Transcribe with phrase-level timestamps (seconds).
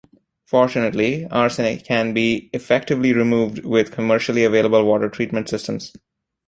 [0.47, 5.93] Fortunately, arsenic can be effectively removed with commercially available water-treatment systems.